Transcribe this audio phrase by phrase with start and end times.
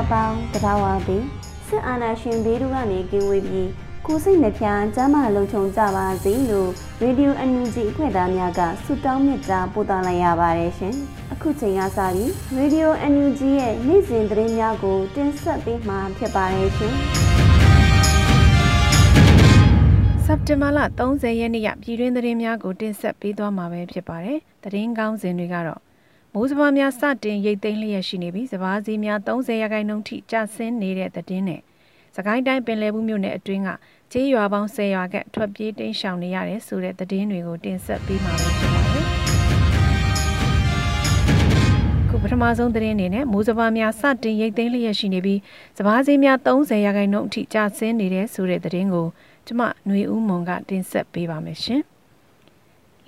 [0.00, 1.24] အပေါင်းတဘာဝသည်
[1.66, 3.68] စစ်အာဏာရှင်ဘေးတို့ကနေကင်းဝေးပြီး
[4.06, 4.64] ကိုစိတ်နှပြ
[4.94, 6.70] ကျမ်းမာလုံခြုံကြပါစေလို့
[7.02, 10.94] ရေဒီယိုအန်ယူဂျီအဖွဲ့သားများကဆုတောင်းမေတ္တာပို့သလိုက်ရပါတယ်ရှင်။
[11.32, 16.94] အခုချိန်ကစပြီးရေဒီယိုအန်ယူဂျီရဲ့နေ့စဉ်သတင်းများကိုတင်ဆက်ပေးမှာဖြစ်ပါတယ်ရှင်။
[20.24, 25.80] စက်တင်ဘာလ30ရက်နေ့ရပြည်တွင်းသတင်းများကိုတင်ဆက်ပေးသွားမှာပဲဖြစ်ပါတယ်။သတင်းကောင်းစဉ်တွေကတော့
[26.36, 31.60] မိုးစဘာများစတင်ရိတ်သိမ်းလျက်ရှိနေပြီးစဘာစီများ30ရာခိုင်နှုန်းထိကျဆင်းနေတဲ့သတင်းနဲ့
[32.16, 33.68] စကိုင်းတိုင်းပင်လယ်ဘူးမြို့နယ်အတွင်းက
[34.12, 39.04] ကျေးရွာပေါင်း10ရွာကထွက်ပြေးတိမ်းရှောင်နေရတယ်ဆိုတဲ့သတင်းတွေကိုတင်ဆက်ပေးမှာဖြစ်ပါတယ်။
[42.08, 45.40] ခုပထမဆုံးသတင်းအနေနဲ့မိုးစဘာများစတင်ရိတ်သိမ်းလျက်ရှိနေပြီး
[45.78, 49.06] စဘာစီများ30ရာခိုင်နှုန်းအထိကျဆင်းနေတဲ့ဆိုတဲ့သတင်းကို
[49.46, 51.82] ကျမຫນွေဦးမွန်ကတင်ဆက်ပေးပါမယ်ရှင်။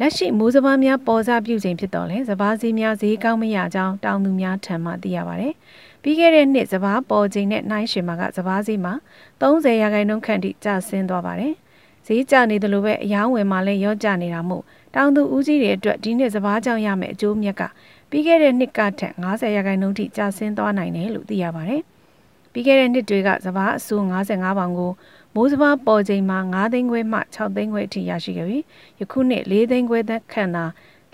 [0.00, 5.54] လက်ရှိမိုးစဘာများပေါ်စားပြုချိန်ဖြစ်တော့လဲစဘာစီများဈေးကောင်းမရကြောင်းတောင်သူများထံမှသိရပါတယ်။
[6.02, 8.94] ပြီးခဲ့တဲ့နှစ်စဘာပေါ်ချိန်နဲ့နှိုင်းရှင်မှာကစဘာစီမှာ
[9.40, 11.54] 30ရာခိုင်နှုန်းခန့်ထိကျဆင်းသွားပါတယ်။
[12.06, 14.62] ဈေးကျနေတယ်လို့ပဲအယောင်းဝယ်မှလည်းရော့ကျနေတာမို့
[14.94, 17.62] တောင်သူဦးကြီးတွေအတွက်ဒီနှစ်စဘာကြောင့်ရမယ့်အကျိုးမြတ်က
[18.10, 21.82] ပြီးခဲ့တဲ့နှစ်ကထက်90ရာခိုင်နှုန်းထိကျဆင်းသွားနိုင်တယ်လို့သိရပါတယ်။
[22.52, 24.92] ပြီးခဲ့တဲ့နှစ်တွေကစဘာအဆိုး55ပေါင်ကို
[25.38, 28.62] မိုးစဘာပေါ်ချိန်မှာ9သိန်းခွဲမှ6သိန်းခွဲအထိရရှိခဲ့ပြီး
[29.00, 30.64] ယခုနှစ်4သိန်းခွဲသက်ခန့်သာ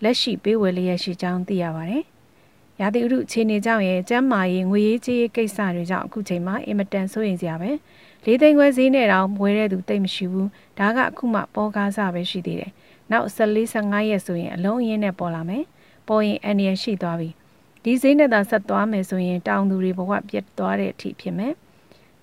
[0.02, 2.04] လက်ရှိပေးဝယ်လျက်ရှိကြောင်းသိရပါတယ်။
[2.80, 7.70] ရာသီဥတုအခြေအနေကြောင့်ရဲ့ကျန်းမာရေးငွေရေးကြေးရေးကိစ္စတွေကြောင့်အခုချိန်မှာအင်မတန်စိုးရိမ်စရာပဲ။
[8.26, 12.72] ၄သိန်းခွဲဈေးနဲ့တောင်ဝယ်တဲ့သူတိတ်မရှိဘူး။ဒါကအခုမှပေါ်ကားစားပဲရှိသေးတယ်။
[13.10, 15.64] နောက်14 15ရက်ဆိုရင်အလုံးအင်းနဲ့ပေါ်လာမယ်။
[16.08, 17.28] ပေါ်ရင်အန်ရရှိသွားပြီ။
[17.84, 21.54] ဒီဈေးနဲ့သာဆက်သွားမယ်ဆိုရင်တောင်သူတွေဘဝပြတ်သွားတဲ့အထိဖြစ်မယ်။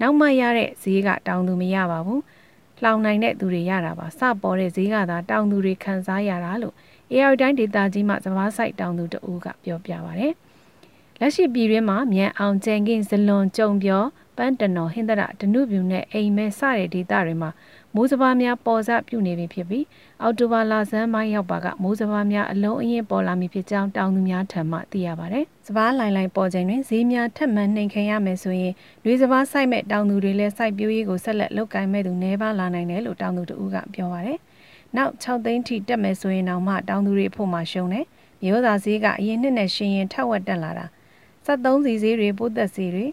[0.01, 2.21] နောက်မှရတဲ့ဈေးကတောင်သူမရပါဘူး။
[2.83, 6.75] လောင်နိုင်တဲ့သူတွေရတာပါ။စပေါ်တဲ့ဈေးကသာတောင်သူတွေခံစားရတာလို့
[7.11, 10.25] AR တိုင်းဒေသကြီးမှစဘာဆိုင်တောင်သူတဦးကပြောပြပါဗျ။
[11.19, 14.03] လက်ရှိပြည်တွင်းမှာမြန်အောင်ကျန်ကင်းဇလွန်ကြုံပြော
[14.37, 17.49] ပန်းတနော်ဟင်္ဒရဒနုပြူနဲ့အိမ်မဲစတဲ့ဒေသတွေမှာ
[17.95, 19.85] မိုးစဘာများပေါ်စပြုနေပြီဖြစ်ပြီး
[20.21, 28.73] အော်တိုဘာလာဆန်းပိုင်းရောက်ပါကမိုးစဘာများအလုံးအရင်ပေါ်လာမည်ဖြစ်ကြောင်းတောင်သူများထံမှသိရပါတယ်။စဘာလိုင်လိုင်ပေါ်ချိန်တွင်ဈေးများထက်မှန်နှိမ်ခံရမယ်ဆိုရင်
[29.03, 34.37] လူစဘာစိုက်မဲ့တောင်သူတွေလည်းစိုက်ပျိုးရေးကိုဆက်လက်လုပ်ကိုင်မဲ့သူနှဲပါလာနိုင်တယ်လို့တောင်သူတို့ကပြောပါတယ်။
[34.95, 38.05] နောက်6သိန်းထိတက်မယ်ဆိုရင်တော့မှတောင်သူတွေအဖို့မှရှုံးတယ်။
[38.43, 40.85] မျိုးသားဈေးကအရင်နှစ်နဲ့ရှင်ရင်ထက်ဝက်တက်လာတာ။
[41.45, 43.05] 73စီဈေးတွေပိုးသက်ဈေးတွေ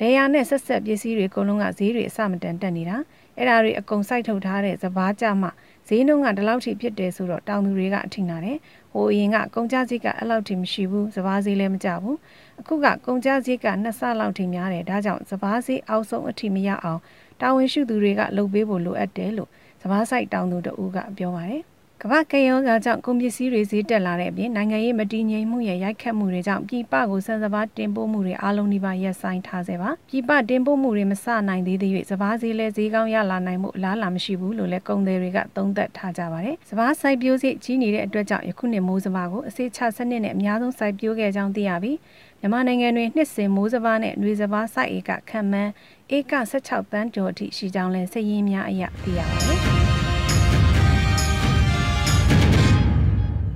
[0.00, 2.96] လေယာနဲ့ဆက်ဆက်ပစ္စည်းတွေအကုန်လုံးကဈေးတွေအစမတန်တက်နေတာ။
[3.36, 5.50] အဲ့ဒါတွေအကုန်စိုက်ထုတ်ထားတဲ့စဘာကြမှာ
[5.88, 8.58] ဈေးနှုန်းကဒီလောက်ထိဖြစ်တယ်ဆိုတော့တောင်သူတွေကအထင်နာတယ်
[8.92, 12.16] ဟိုအရင်ကကုန်ကြစည်းကအဲ့လောက်ထိမရှိဘူးစဘာဈေးလည်းမကြဘူး
[12.60, 17.00] အခုကကုန်ကြစည်းကနှစ်ဆလောက်ထိများတယ်ဒါကြောင့်စဘာဈေးအောက်ဆုံးအထိမရအောင်
[17.40, 19.50] တာဝန်ရှိသူတွေကလုပ်ပေးဖို့လိုအပ်တယ်လို့
[19.82, 21.62] စဘာဆိုင်တောင်သူတဦးကပြောပါတယ်
[22.02, 41.98] ကမ္ဘာကရောဂါကြောင့်ကုန်ပစ္စည်းတွေဈေးတက်လာတဲ့အပြင်နိုင်ငံရေးမတည်ငြိမ်မှုရဲ့ရိုက်ခတ်မှုတွေကြောင့်ပြည်ပကိုစံစဘာတင်ပို့မှုတွေအလုံးဒီပါရပ်ဆိုင်းထားစေပါပြည်ပတင်ပို့မှုတွေမစနိုင်သေးသေး၍စဘာဈေးလဲဈေးကောင်းရလာနိုင်မှုအလားအလာမရှိဘူးလို့လည်းကုန်သည်တွေကသုံးသပ်ထားကြပါတယ်စဘာစိုက်ပျိုးစိတ်ကြီးနေတဲ့အတွက်ကြောင့်ယခုနှစ်မိုးစဘာကိုအစိချစနစ်နဲ့အများဆုံးစိုက်ပျိုးခဲ့ကြောင်းသိရပြီး
[42.40, 45.70] မြန်မာနိုင်ငံတွင်နှစ်စဉ်မိုးစဘာနဲ့နှွေစဘာစိုက်ဧကခံမှန်း
[46.16, 49.89] ဧက16တန်းကျော်အထိရှိကြောင်းလည်းစည်ရင်းများအရသိရပါတယ်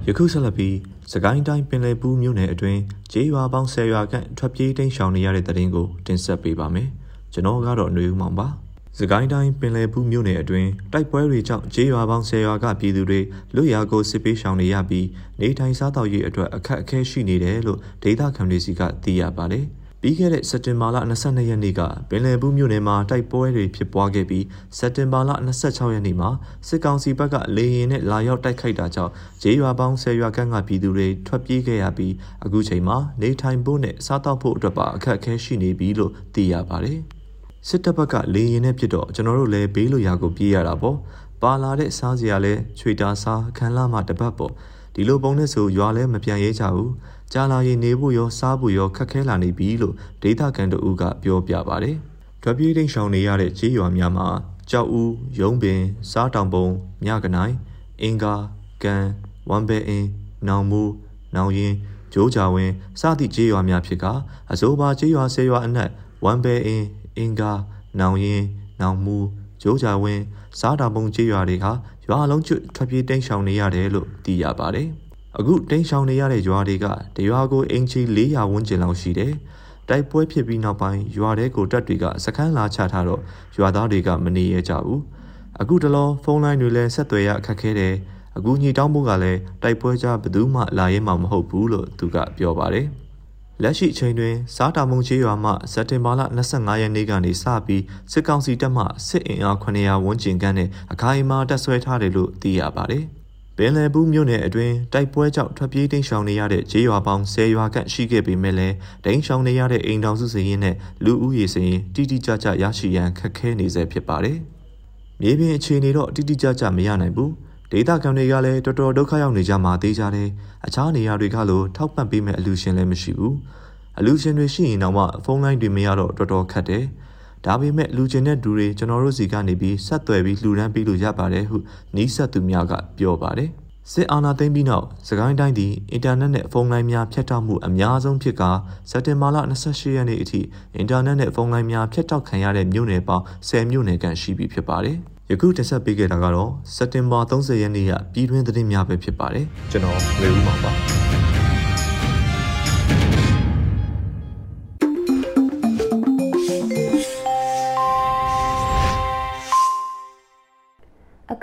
[0.09, 0.77] ယခုဆက်လက်ပြီး
[1.13, 2.81] စကိုင်းတိုင်းပင်လယ်ဘူးမြို့နယ်အတွင်း
[3.13, 6.89] ကျေးရွာပေါင်း10ရွာခန့်ထွက်ပြေးတိမ်းရှောင်နေရတဲ့တဲ့ရင်ကိုတင်ဆက်ပေးပါမယ်။
[7.33, 8.49] ကျွန်တော်ကတော့ຫນွေဦးမောင်ပါ။
[8.99, 13.21] စကိုင်းတိုင်းပင်လယ်ဘူးမြို့နယ်အတွင်းတိုက်ပွဲတွေကြောင့်ကျေးရွာပေါင်း10ရွာကပြည်သူတွေ
[13.55, 15.07] လွတ်ရာကိုစစ်ပေးရှောင်နေရပြီး
[15.41, 19.67] နေထိုင်စားသောက်ရေးအတွက်အခက်အခဲရှိနေတယ်လို့ဒေသခံတွေစီကသိရပါတယ်။
[20.07, 24.45] ပြီးခဲ့တဲ့စက်တင်ဘာလ22ရက်နေ့ကပင်လယ်ဘူးမြို့နယ်မှာတိုက်ပွဲတွေဖြစ်ပွားခဲ့ပြီး
[24.79, 25.31] စက်တင်ဘာလ
[25.63, 26.31] 26ရက်နေ့မှာ
[26.69, 29.13] စစ်ကောင်စီဘက်ကလေရင်နဲ့လာရောက်တိုက်ခိုက်တာကြောင့်
[29.43, 32.13] ဂျေးရွာပေါင်း10ရွာခန့်ကပြည်သူတွေထွက်ပြေးခဲ့ရပြီး
[32.45, 36.99] အခုချိန်မှာနေထိုင်ဖို့နဲ့စားသောက်ဖို့အတွက်ပါအခက်အခဲရှိနေပြီလို့သိရပါတယ်။
[37.69, 40.97] စစ်တပ်ဘက်ကလေရင်နဲ့ဖြစ်တော့ကျွန်တော်တို့လည်းဘေးလိုရာကိုပြေးရတာပေါ့။
[41.43, 44.53] ပါလာတဲ့စားစရာလဲချွေတာစားခံလာမှတပတ်ပေါ့။
[44.95, 46.91] ဒီလိုပုံနဲ့ဆိုရွာလဲမပြန်ရဲကြဘူး။
[47.33, 51.97] ကြာလာရင်နေဖို့ရောစားဖို့ရောခက်ခဲလာနေပြီလို့ဒေသခံတို့ကပြောပြပါတယ်။
[52.43, 54.29] ထွက်ပြေးတိမ်ရှောင်နေရတဲ့ကြေးရွာများမှာ
[54.71, 55.09] ကြောက်ဦး၊
[55.41, 55.79] ရုံးပင်၊
[56.11, 56.67] စားတောင်ပုံ၊
[57.05, 57.53] မြကနိုင်၊
[58.03, 58.35] အင်္ဂါ၊
[58.83, 59.03] ကန်၊
[59.51, 60.07] ဝမ်ဘဲအင်း၊
[60.49, 60.83] နောင်မူ၊
[61.35, 61.73] နောင်ရင်၊
[62.13, 64.05] ဂျိုးကြဝင်းစသည့်ကြေးရွာများဖြစ်က
[64.53, 65.91] အစိုးပါကြေးရွာဆယ်ရွာအနက်
[66.25, 66.85] ဝမ်ဘဲအင်း၊
[67.19, 67.53] အင်္ဂါ၊
[68.01, 68.41] နောင်ရင်၊
[68.81, 69.17] နောင်မူ၊
[69.63, 70.23] ဂျိုးကြဝင်း
[70.61, 71.73] စားတောင်ပုံကြေးရွာတွေဟာ
[72.07, 74.89] ရွာလုံးကျွတ်ထွက်ပြေးတိမ်ရှောင်နေရတယ်လို့သိရပါတယ်။
[75.39, 76.87] အခုတိန့်ရှောင်နေရတဲ့ရွာတွေက
[77.17, 79.33] တရွာကိုအင်ချီ400ဝန်းကျင်လောက်ရှိတယ်။
[79.89, 83.21] တိုက်ပွဲဖြစ်ပြီးနောက်ပိုင်းရွာတွေကိုတပ်တွေကစခန်းလာချထားတော့
[83.59, 85.01] ရွာသားတွေကမနေရကြဘူး။
[85.61, 87.95] အခုတလောဖုန်းလိုင်းတွေလည်းဆက်သွယ်ရအခက်ခဲတယ်။
[88.37, 92.87] အခုညီတောင်းဖို့ကလည်းတိုက်ပွဲကြဘယ်သူမှလာရဲမှာမဟုတ်ဘူးလို့သူကပြောပါတယ်။
[93.63, 96.21] လက်ရှိအချိန်တွင်စားတာမုံချေးရွာမှစက်တင်ဘာလ
[96.53, 97.83] 25ရက်နေ့ကနေစပြီး
[98.13, 103.05] စစ်ကောင်စီတပ်မှစစ်အင်အား900ဝန်းကျင်ခန့်နဲ့အခိုင်အမာတပ်ဆွဲထားတယ်လို့သိရပါတယ်။
[103.59, 108.75] ပင်လယ်ဘူးမြို့နယ်အတွင်းတိုက်ပွဲကြောင့်ထွက်ပြေးတိမ်းရှောင်နေရတဲ့ဂျေးရွာပေါင်း10ရွာခန့်ရှိခဲ့ပေမဲ့လည်း
[109.05, 114.39] တိမ်းရှောင်နေရတဲ့အိမ်တော်စုစရင်နဲ့လူဦးရေစရင်တိတိကျကျရရှိရန်ခက်ခဲနေဆဲဖြစ်ပါတယ်။
[115.21, 117.31] မြေပြင်အခြေအနေတော့တိတိကျကျမရနိုင်ဘူး။
[117.73, 120.29] ဒေတာခံတွေကလည်းတော်တော်ဒုက္ခရောက်နေကြမှာသိကြတယ်။
[120.67, 123.35] အခြားနေရာတွေကလိုထောက်ပံ့ပေးမဲ့အလူရှင်လည်းမရှိဘူး။
[123.99, 126.85] အလူရှင်တွေရှိရင်တော့မှဖုန်းလိုင်းတွေမရတော့တော်တော်ခက်တယ်။
[127.47, 131.57] ဒါပေမဲ့လူကျင်တဲ့သူတွေကျွန်တော်တို့စီကနေပြီးဆက်သွယ်ပြီးလှူဒန်းပေးလို့ရပါတယ်ဟု
[131.97, 133.51] နီးစပ်သူများကပြောပါတယ်
[133.93, 138.51] စစ်အာဏာသိမ်းပြီးနောက်စကိုင်းတိုင်းသည်အင်တာနက်နဲ့ဖုန်းလိုင်းများဖြတ်တောက်မှုအများဆုံးဖြစ်ကာ
[138.91, 140.41] စက်တင်ဘာလ28ရက်နေ့အထိ
[140.77, 144.97] အင်တာနက်နဲ့ဖုန်းလိုင်းများဖြတ်တောက်ခံရတဲ့မြို့နယ်ပေါင်း10မြို့နယ်ခန့်ရှိပြီဖြစ်ပါတယ်။
[145.31, 150.73] ယခုတင်ဆက်ပေးခဲ့တာကတော့စက်တင်ဘာ30ရက်နေ့ကပြည်တွင်းသတင်းများပဲဖြစ်ပါတယ်။ကျွန်တော်ဝေဦးမှာပါ။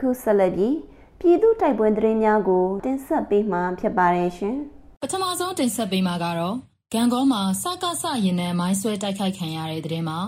[0.02, 0.76] အခုဆက်လက်ပြီး
[1.20, 4.58] ပြည်သူတိုက်ပွဲသတင်းများကိုတင်ဆက်ပေးမှာဖြစ်ပါတယ်ရှင်။
[5.02, 6.56] ပထမဆုံးတင်ဆက်ပေးမှာကတော့
[6.94, 10.20] ဂံကောမှာစကားဆရင်နဲ့မိုင်းဆွဲတိုက်ခိုက်ခံရတဲ့သတင်းမှာ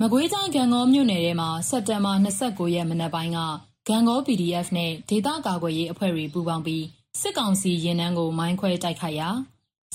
[0.00, 3.38] မကွေးတိုင်းဂံကောမြို့နယ်ထဲမှာစက်တင်ဘာ29ရက်မနက်ပိုင်းက
[3.88, 6.84] ဂံကော PDF နဲ့ဒေသကာကွယ်ရေးအဖွဲ့တွေပူးပေါင်းပြီး
[7.20, 9.28] စစ်ကောင်စီရင်နှန်းကိုမိုင်းခွဲတိုက်ခိုက်ရာ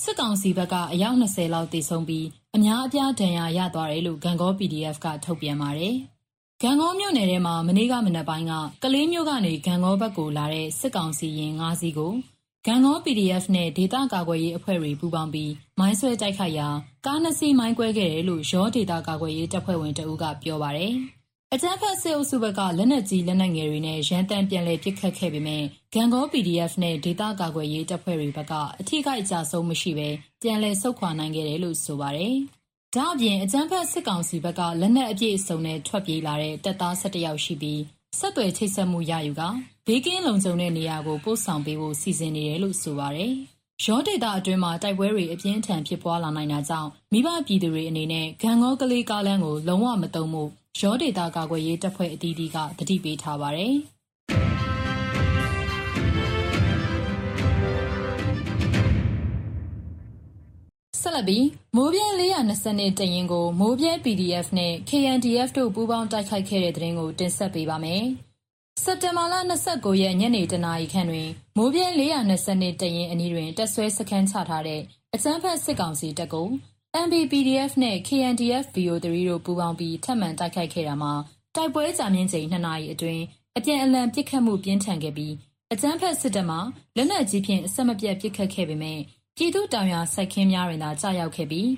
[0.02, 2.26] စစ်ကောင်စီဘက်ကအယောက်20လောက်တေဆုံးပြီး
[2.56, 5.96] အများအပြားဒဏ်ရာရသွားတယ်လို့ဂံကော PDF ကထုတ်ပြန်ပါတယ်။
[6.64, 12.12] ဂံကောမြို့နယ်ထဲမှာ မနေ့က မနက်ပိုင်းက ကလေးမျိုးကနေဂံကောဘက်ကိုလာတဲ့ စစ်ကောင်စီရင်၅ စီးကို
[12.66, 16.68] ဂံကော PDF နဲ့ ဒေသကာကွယ်ရေးအဖွဲ့တွေ ပူးပေါင်းပြီး မိုင်းဆွဲတိုက်ခိုက်ရာ
[17.06, 20.92] ကားနှစ်စီး မိုင်းကွဲခဲ့တယ်လို့ရောဒေသကာကွယ်ရေး တပ်ဖွဲ့ဝင်တအုပ်ကပြောပါတယ်။
[21.54, 25.64] အကြမ်းဖက် စစ်အုပ်စုဘက်က လက်နက်ကြီး လက်နက်ငယ်တွေနဲ့ရန်တမ်း ပြန်လည်ပစ်ခတ်ခဲ့ပေမဲ့
[25.94, 30.08] ဂံကော PDF နဲ့ ဒေသကာကွယ်ရေး တပ်ဖွဲ့တွေဘက်က အထိခိုက် အကြဆုံးမရှိဘဲ
[30.42, 32.36] ပြန်လည်ဆုတ်ခွာနိုင်ခဲ့တယ်လို့ ဆိုပါတယ်။
[32.96, 37.80] ဒါအပြင် အကြမ်းဖက်စစ်ကောင်စီဘက်က လက်နက်အပြည့်အစုံနဲ့ ထွက်ပြေးလာတဲ့ တပ်သား ၁၁ ယောက်ရှိပြီး
[38.18, 39.42] ဆက်သွယ်ချိတ်ဆက်မှုရယူက
[39.86, 43.32] ဘေးကင်းလုံခြုံတဲ့နေရာကို ပို့ဆောင်ပေးဖို့ စီစဉ်နေတယ်လို့ ဆိုပါတယ်။
[43.84, 50.44] ရောဒေတာအတွင်းမှာ တိုက်ပွဲတွေ အပြင်းထန် ဖြစ်ပွားလာနိုင်တာကြောင့် မိဘပြည်သူတွေအနေနဲ့ဂံငေါကလေး ကားလမ်းကို လုံးဝမတုံမှု
[50.80, 53.74] ရောဒေတာကာကွယ်ရေးတပ်ဖွဲ့ အသီးသီးကတတိပေးထားပါတယ်။
[61.02, 68.04] ဆက်လက်ပြီးမိုးပြဲ420တရင်ကိုမိုးပြဲ PDF နဲ့ KNDF တို့ပူးပေါင်းတိုက်ခိုက်ခဲ့တဲ့တဲ့ရင်ကိုတင်ဆက်ပေးပါမယ်။
[68.82, 71.86] စက်တင်ဘာလ29ရက်ညနေတနာရီခန့်တွင်မိုးပြဲ
[72.38, 74.80] 420တရင်အနီးတွင်တက်ဆွဲစခန်းချထားတဲ့
[75.14, 76.48] အကြမ်းဖက်စစ်ကောင်စီတပ်ကို
[77.06, 81.12] MBPDF နဲ့ KNDF VO3 တို့ပူးပေါင်းပြီးထပ်မံတိုက်ခိုက်ခဲ့တာမှာ
[81.56, 83.22] တိုက်ပွဲကြာမြင့်ချိန်2နာရီအတွင်း
[83.56, 85.34] အပြန်အလှန်ပစ်ခတ်မှုပြင်းထန်ခဲ့ပြီး
[85.72, 86.58] အကြမ်းဖက်စစ်တပ်မှ
[86.96, 89.00] လက်နက်ကြီးဖြင့်အဆက်မပြတ်ပစ်ခတ်ခဲ့ပေမဲ့
[89.36, 91.68] ပြည်သူတောင်ယာစိုက်ခင်းများတွင်သာကြာရောက်ခဲ့ပြီး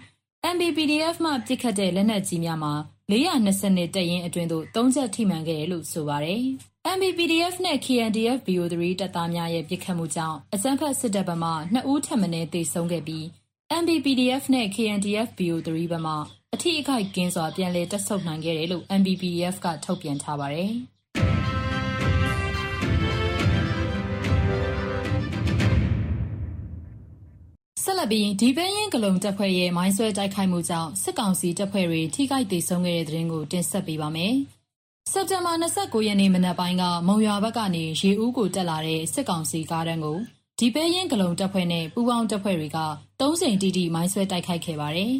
[0.54, 2.74] MBPDF မှ ပစ်ခတ်တဲ့ လက်နက်ကြီးများမှာ
[3.10, 6.42] 420တက်ရင်အတွင်းသို့ ၃ ချက် ထိမှန်ခဲ့တယ်လို့ ဆိုပါတယ်။
[6.96, 13.24] MBPDF နဲ့ KNDF BO3 တပ်သားများရဲ့ ပစ်ခတ်မှုကြောင့်အစမ်းဖက်စစ်တပ်ဘက်မှ2ဦးထပ်မံတေဆုံးခဲ့ပြီး
[13.82, 16.14] MBPDF နဲ့ KNDF BO3 ဘက်မှ
[16.54, 20.72] အထိအခိုက်ကင်းစွာ ပြန်လည်တက်ဆုပ်နိုင်ခဲ့တယ်လို့ MBPDF က ထုတ်ပြန်ထားပါတယ်။
[28.04, 34.34] ဆက်လက်ပြီးဒီပဲရင်ကလုံတပ်ဖွဲ့ရဲ့မိုင်းဆွဲတိုက်ခိုက်မှုကြောင့်စစ်ကောင်စီတပ်ဖွဲ့တွေထိခိုက်ဒေဆုံးခဲ့တဲ့တဲ့ရင်ကိုတင်ဆက်ပေးပါမယ်။
[35.12, 40.18] စက်တင်ဘာ29ရက်နေ့မနက်ပိုင်းကမုံရွာဘက်ကနေရေဦးကိုတက်လာတဲ့စစ်ကောင်စီကားတန်းကို
[40.58, 42.78] ဒီပဲရင်ကလုံတပ်ဖွဲ့နဲ့ပူးပေါင်းတပ်ဖွဲ့တွေက
[43.20, 45.12] ၃ချိန်တိတိမိုင်းဆွဲတိုက်ခိုက်ခဲ့ပါတယ်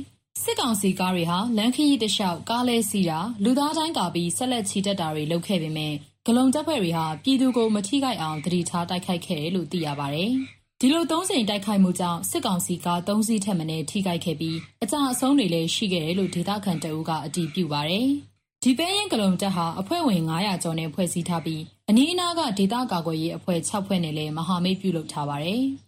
[0.42, 5.94] စစ်ကောင်စီကားတွေဟာလမ်းခရီးတစ်လျှောက်ကားလဲစီးတာလူသားတိုင်းကာပြီးဆက်လက်ချီတက်တာတွေလုပ်ခဲ့ပေမဲ့
[6.26, 10.32] ဂလုံတပ်ဖွဲ့တွေဟာပြည်သူကိုမထိခိုက်အောင်တတိထားတိုက်ခိုက်ခဲ့တယ်လို့သိရပါတယ်။
[10.86, 18.08] ဒီလိုသုံးစိန်တိုက်ခိုက်မှုကြောင့် စစ်ကောင်စီက၃စီးထက်မနည်း ထိခိုက်ခဲ့ပြီး အကြအဆုံးတွေလည်း ရှိခဲ့တယ်လို့ ဒေသခံတအုပ်ကအတည်ပြုပါတယ်။
[18.62, 25.62] ဒီပဲရင်ဂလုံ တပ်ဟာ အဖွဲ့ဝင်900ကျော်နဲ့ ဖွဲ့စည်းထားပြီး အနီးအနားက ဒေသကာကွယ်ရေးအဖွဲ့6ဖွဲ့နဲ့လည်း မဟာမိတ်ပြုလုပ်ထားပါတယ်။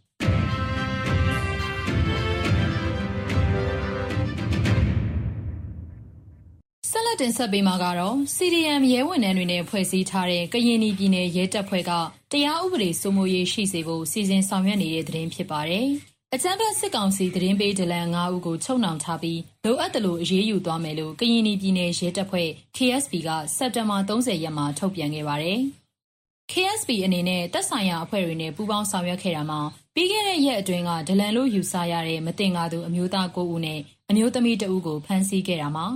[6.91, 11.93] ဆက်လက်တင်ဆက်ပေးမှာကတော့ CDM ရဲဝန်ထမ်းတွေနဲ့ ဖွဲ့စည်းထားတဲ့ ကရင်ပြည်နယ် ရဲတပ်ဖွဲ့က
[12.33, 15.87] တရားဥပဒေစိုးမိုးရေးရှိစေဖို့ စီစဉ်ဆောင်ရွက်နေတဲ့ သတင်းဖြစ်ပါတယ်။
[16.35, 25.59] အကြမ်းဖက်စစ်ကောင်စီ သတင်းပေးဒလန်9ဦးကို ချုပ်နှောင်ထားပြီး လိုအပ်တယ်လို့အရေးယူသွားမယ်လို့ ကရင်ပြည်နယ် ရဲတပ်ဖွဲ့ KSP က စက်တင်ဘာ30ရက်မှာ ထုတ်ပြန်ခဲ့ပါတယ်။
[26.53, 29.61] KSP အနေနဲ့တက်ဆိုင်ရာအဖွဲ့တွေနဲ့ ပူးပေါင်းဆောင်ရွက်ခဲ့တာမှာ
[29.95, 33.81] ပြီးခဲ့တဲ့ရက်အတွင်းက ဒလန်လို့ယူဆရတဲ့မတင်ကားသူ အမျိုးသား9ဦးနဲ့
[34.11, 35.87] အမျိုးသမီး2ဦးကို ဖမ်းဆီးခဲ့တာမှာ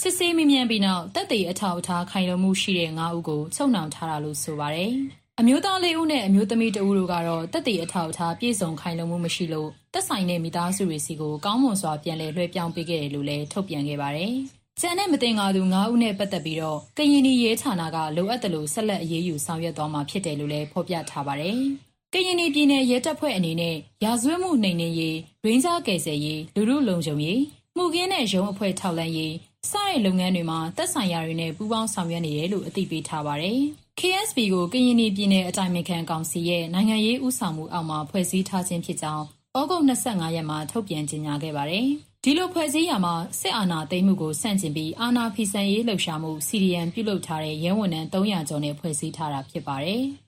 [0.00, 4.94] စစ်ဆေးမိမြန်ပြီးနောက်တက်သေးအထောက်အထား ခိုင်လုံမှုရှိတဲ့ ၅ ဦးကို ချုပ်နှောင်ထားတာလို့ ဆိုပါတယ်။
[5.40, 14.32] အမျိုးသားလေးဦးနဲ့ အမျိုးသမီးတဦးတို့ကတော့တက်သေးအထောက်အထား ပြည့်စုံခိုင်လုံမှုမရှိလို့တက်ဆိုင်တဲ့ မိသားစုတွေစီကို ကောင်းမွန်စွာ ပြန်လည်လွှဲပြောင်းပေးခဲ့တယ်လို့လည်း ထုတ်ပြန်ခဲ့ပါတယ်။
[14.80, 21.58] ကျန်တဲ့မတင်ငါသူ ၅ ဦးနဲ့ ပတ်သက်ပြီးတော့ ကရင်ပြည်ရဲဌာနက လိုအပ်တယ်လို့ဆက်လက် အရေးယူ ဆောင်ရွက်သွားမှာ ဖြစ်တယ်လို့လည်း ဖော်ပြထားပါတယ်။
[22.14, 25.16] ကရင်ပြည်နယ် ရဲတပ်ဖွဲ့အနေနဲ့ ရာဇဝတ်မှုနှိမ်နင်းရေး၊
[25.46, 27.38] ရင်းစားကယ်ဆယ်ရေး၊လူမှုလုံခြုံရေး၊
[27.76, 29.34] မှုကင်းတဲ့ ရုံးအဖွဲ့ထောက်လန်းရေး
[29.70, 33.60] စတဲ့လုပ်ငန်းတွေမှာ သက်ဆိုင်ရာတွေနဲ့ ပူးပေါင်းဆောင်ရွက်နေတယ်လို့ အသိပေးထားပါတယ်။
[34.02, 39.24] KSP ကိုကရင်ပြည်နယ်အတိုင်းအခံကောင်စီရဲ့နိုင်ငံရေးဥဆောင်မှုအောက်မှာဖွဲ့စည်းထားခြင်းဖြစ်ကြောင်း
[39.58, 41.86] ဩဂုတ်25ရက်မှာထုတ်ပြန်ကြေညာခဲ့ပါတယ်။
[42.24, 50.02] ဒီလိုဖွဲ့စည်းရမှာစစ်အာဏာသိမ်းမှုကိုဆန့်ကျင်ပြီးအာဏာဖီဆန်ရေးလှုပ်ရှားမှု CDM ပြုလုပ်ထားတဲ့ရဲဝန်ထမ်း300ကျော်နဲ့ဖွဲ့စည်းထားတာဖြစ်ပါတယ်။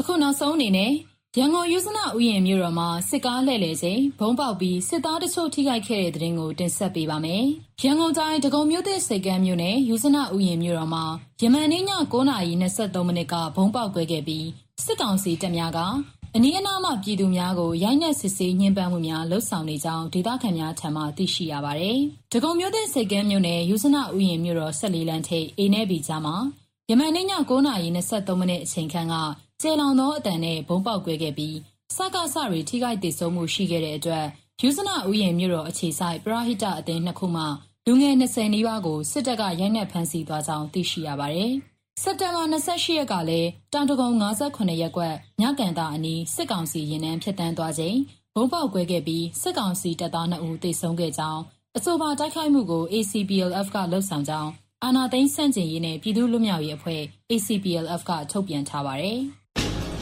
[0.00, 0.92] အခုနောက်ဆုံးအနေနဲ့
[1.38, 7.44] ရန်ကုန်ယူဇနာဥယျာဉ်မြို့တော်မှာ စစ်ကားလှည့်လည်ချိန်ဘုံပေါက်ပြီး စစ်သားတချို့ ထိခိုက်ခဲ့တဲ့တဲ့ရင်ကို တင်ဆက်ပေးပါမယ်။
[7.82, 11.04] ရန်ကုန်တိုင်း ဒဂုံမြို့သစ်စိတ်ကမ်းမြို့နယ်ယူဇနာဥယျာဉ်မြို့တော်မှာ
[11.42, 14.46] ယမန်နေ့ည9:23မိနစ်ကဘုံပေါက်ကွဲခဲ့ပြီး
[14.84, 15.78] စစ်ကောင်စီတပ်များက
[16.36, 21.98] အနီးအနားမှ ပြည်သူများကို ရိုက်နှက်စစ်ဆေး ညှဉ်းပန်းမှုများလှုပ်ဆောင်နေကြောင်း ဒေသခံများထံမှ သိရှိရပါတယ်။
[22.32, 26.36] ဒဂုံမြို့သစ်စိတ်ကမ်းမြို့နယ်ယူဇနာဥယျာဉ်မြို့တော် ၁၄ လမ်းထိပ်အေနဲ့ဘီကြားမှာ
[26.90, 29.16] ယမန်နေ့ည9:23မိနစ်အချိန်ခန့်က
[29.64, 31.56] ကျဲလောင်သောအတန်နဲ့ဘုံပေါက်ကွဲခဲ့ပြီး
[31.96, 34.26] စကားစတွေထိခိုက်ဒေဆုံးမှုရှိခဲ့တဲ့အတွက်
[34.60, 37.44] ယူဇနာဥယျာဉ်မြို့တော်အခြေဆိုင်ပရဟိတအသင်းနှစ်ခုမှ
[37.86, 41.52] လူငယ်20နီးပါးကိုစစ်တပ်ကရိုက်နှက်ဖမ်းဆီးသွားကြောင်းသိရှိရပါတယ်။
[42.02, 47.96] စက်တင်ဘာ28ရက်ကလည်းတောင်တကုံ58ရက်ကွက်ညကန်တာအနီးစစ်ကောင်စီရင်နှန်းဖျက်တမ်းသွားချိန်
[48.34, 51.42] ဘုံပေါက်ကွဲခဲ့ပြီးစစ်ကောင်စီတပ်သား2ဦးသေဆုံးခဲ့ကြောင်း
[51.76, 54.50] အဆိုပါတိုက်ခိုက်မှုကို ACPLF ကလှုပ်ဆောင်ကြောင်း
[54.84, 59.20] အာနာသိန်းစန့်ကျင်ရေးနဲ့ပြည်သူ့လူမျိုးရေးအဖွဲ့ ACPLF ကထုတ်ပြန်ထားပါတယ်။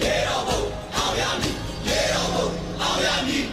[0.03, 0.61] ရေတော်ဘုံ
[0.97, 1.57] အောင်ရမည်
[1.89, 2.47] ရေတော်ဘုံ
[2.83, 3.45] အောင်ရမည်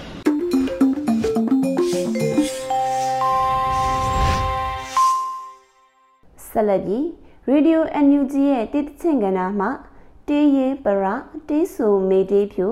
[6.49, 7.03] ဆက်လက်ပြီး
[7.51, 9.69] Radio NUG ရဲ့တည်တချင်းကဏ္ဍမှာ
[10.27, 11.05] တေးရေးပရ
[11.49, 12.67] တေးဆူမေတေးဖြူ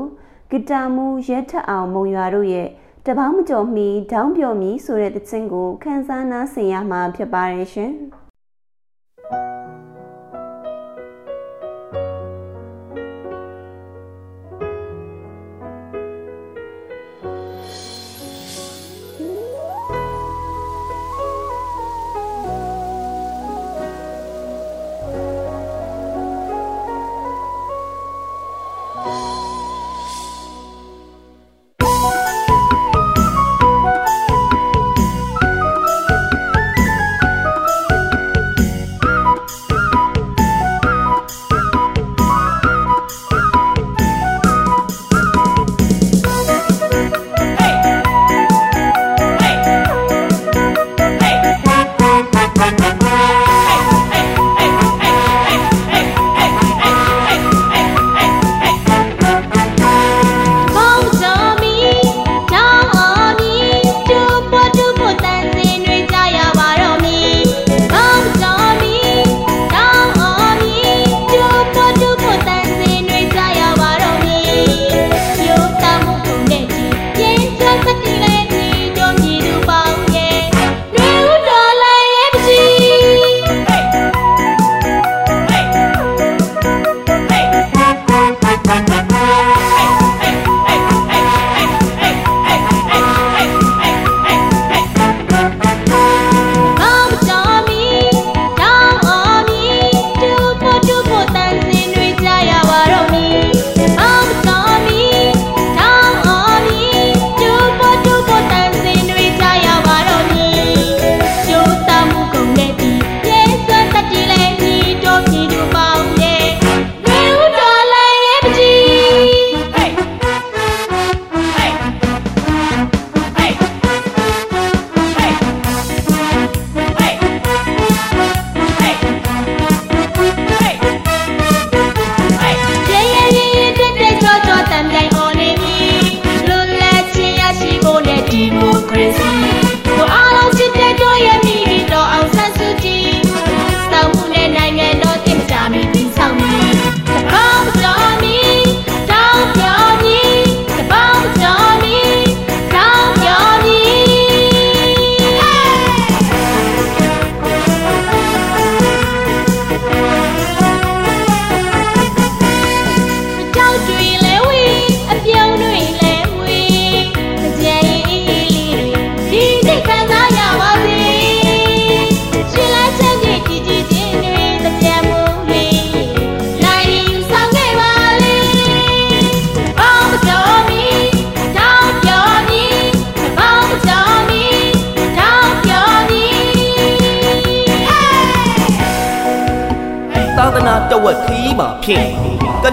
[0.50, 2.67] ဂီတာမူရဲထအောင်မုံရွာတို့ရဲ့
[3.05, 7.94] တပေါင်းမကျော်မီဒေါင်းပြော်မီဆိုတဲ့တခြင်းကိုခန်းစားနားဆင်ရမှာဖြစ်ပါတယ်ရှင်။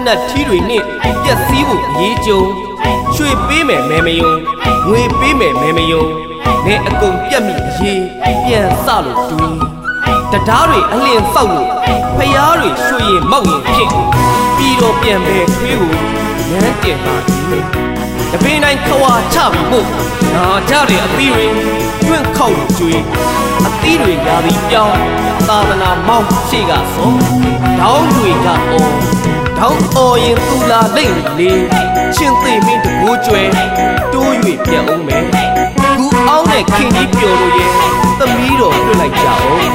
[0.05, 0.85] နတ်ထီးတွေနှင့်
[1.23, 2.41] ပျက်စီးဖို့အရေးကြုံ
[3.15, 4.31] ရွှေပေးမယ်မဲမယုံ
[4.87, 6.03] ငွေပေးမယ်မဲမယုံ
[6.65, 8.01] နေအကုန်ပြတ်မိအရေး
[8.45, 9.57] ပြန်စလို့တွေး
[10.31, 11.69] တရားတွေအလင်းဆောက်လို့
[12.17, 13.91] ဖျားတွေရွှေရင်မောက်ရင်ဖြင့်
[14.57, 15.91] ပြီးတော့ပြန်ပဲခွေးကို
[16.51, 17.63] ရမ်းတင်ပါသည်
[18.31, 19.87] တပင်းတိုင်းခွာချပြီးဖို့
[20.33, 21.45] နာကြတဲ့အသီးတွေ
[22.07, 23.01] တွန့်ခေါက်လို့ကျွေး
[23.67, 24.97] အသီးတွေရာပြီးပြောင်း
[25.47, 27.11] သာသနာမောင်းရှေ့ကစော
[27.79, 29.22] ဒေါင်းတွေကအော်
[29.65, 31.51] ဒေါင်းအော်ရင်သူလာလိမ့်လေ
[32.15, 33.41] ချင်းသိမင်းတကိုးကျွဲ
[34.13, 34.31] တိုး၍
[34.65, 35.23] ပြန်အောင်မယ်
[35.97, 37.71] ကူအောင်တဲ့ခင်ကြီးပျော်လို့ရဲ့
[38.19, 39.71] သမီးတော်လွတ်လိုက်ကြအောင်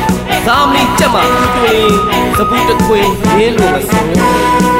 [0.46, 1.22] ဇာမီကြက်မှာ
[1.56, 1.88] တွင်
[2.36, 3.08] စပူတခွင်
[3.38, 4.77] ရင်းလို့မစ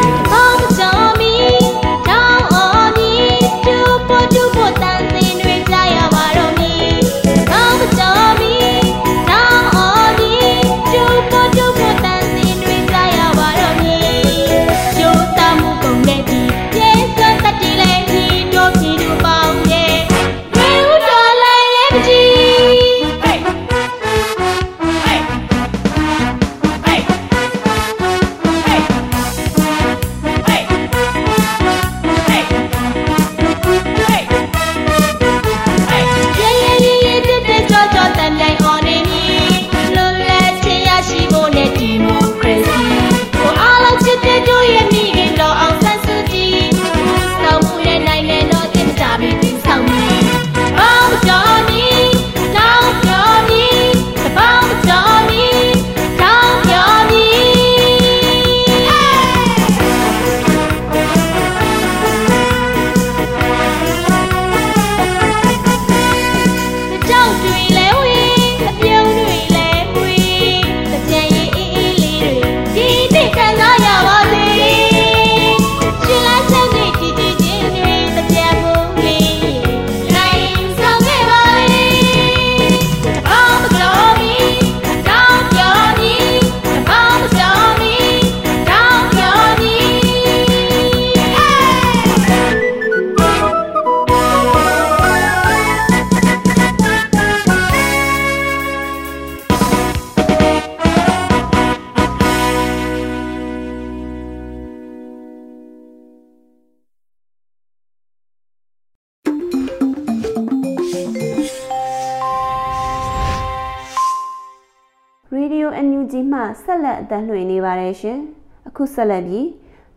[116.19, 116.27] င်
[116.63, 118.19] ဆက်လက်အသက်လွှင့်နေပါတယ်ရှင်။
[118.69, 119.47] အခုဆက်လက်ပြီး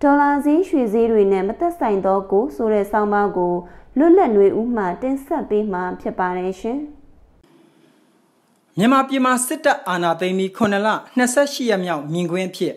[0.02, 3.54] ဒေါ်လာဈေးရွှေဈေးတွေနဲ့မသက်ဆိုင်သောကိုဆိုတဲ့ဆောင်းပါးကို
[3.98, 6.80] လွတ်လပ်ຫນွေဦးမှတင်ဆက်ပေးမှာဖြစ်ပါတယ်ရှင်။
[8.78, 10.90] မြန်မာပြည်မှာစစ်တပ်အာဏာသိမ်းပြီး9လ
[11.28, 12.76] 28ရက်မြောက်မြင်ကွင်းဖြစ်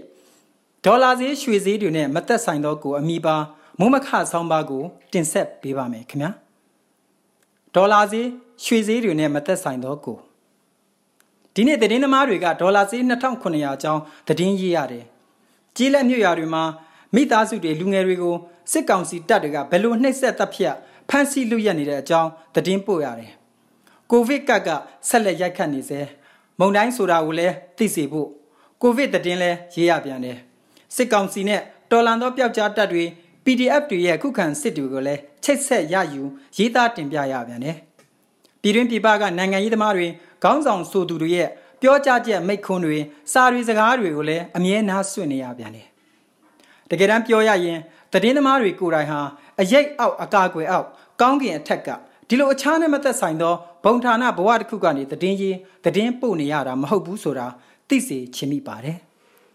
[0.84, 3.36] ဒေါ်လာဈေးရွှေဈေးတွေနဲ့မသက်ဆိုင်သောကိုအမိပါ
[3.78, 6.30] မုံမခဆောင်းပါးကိုတင်ဆက်ပေးပါမယ်ခင်ဗျာ။
[7.74, 8.26] ဒေါ်လာဈေး
[8.64, 10.18] ရွှေဈေးတွေနဲ့မသက်ဆိုင်သောကို
[11.56, 15.04] ဒီနေ့သတင်းသမားတွေကဒေါ်လာဈေး2900အကြောင်းသတင်းရေးရတယ်။
[15.76, 16.62] ကြီးလက်မြို့ရွာတွေမှာ
[17.14, 18.36] မိသားစုတွေလူငယ်တွေကို
[18.72, 20.74] စစ်ကောင်စီတပ်တွေကဘယ်လိုနှိပ်စက်တပ်ဖြတ်
[21.08, 23.32] ဖမ်းဆီးလူရက်နေတဲ့အကြောင်းသတင်းပို့ရတယ်။
[24.10, 24.68] ကိုဗစ်ကပ်က
[25.08, 26.00] ဆက်လက်ရိုက်ခတ်နေစေ
[26.60, 28.28] မုံတိုင်းဆိုတာကိုလည်းသိစေဖို့
[28.82, 30.38] ကိုဗစ်သတင်းလည်းရေးရပြန်တယ်။
[30.96, 33.04] စစ်ကောင်စီနဲ့တော်လန်သောပျောက်ကြားတပ်တွေ
[33.44, 36.22] PDF တွေရဲ့ခုခံစစ်တွေကိုလည်းချိတ်ဆက်ရယူ
[36.56, 37.76] ရေးသားတင်ပြရပြန်တယ်။
[38.62, 40.06] ပြည်တွင်းပြည်ပကနိုင်ငံရေးသမားတွေ
[40.44, 41.48] ခေါင်းဆောင်ဆိုသူတွေရဲ့
[41.80, 42.98] ပြောကြားချက်မိတ်ခွန်းတွေ
[43.32, 45.86] စာရီစကားတွေကိုလည်းအမြဲနားဆွင့်နေရပြန်တယ်။
[46.90, 47.78] တကယ်တမ်းပြောရရင်
[48.12, 49.20] သတင်းသမားတွေကိုယ်တိုင်ဟာ
[49.60, 50.86] အရိပ်အောက်အကာအကွယ်အောက်
[51.20, 51.88] ကောင်းကင်အထက်က
[52.28, 53.54] ဒီလိုအခြားနဲ့မသက်ဆိုင်သော
[53.84, 57.46] ဘုံဌာနဘဝတစ်ခုကနေသတင်းရေးသတင်းပို့နေရတာမဟုတ်ဘူးဆိုတာ
[57.88, 58.98] သိစေချင်မိပါတယ်